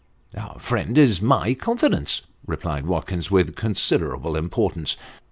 "Our 0.35 0.57
friend 0.57 0.97
is 0.97 1.19
in 1.21 1.27
my 1.27 1.53
confidence," 1.53 2.23
replied 2.47 2.87
Watkins, 2.87 3.29
with 3.29 3.55
considerable 3.55 4.35
importance. 4.35 4.97